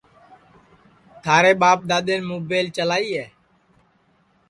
تھارے 1.23 1.51
ٻاپ 1.61 1.79
دؔادؔین 1.89 2.21
مُبیل 2.31 2.65
چلائی 2.77 3.09
ہے 3.17 3.25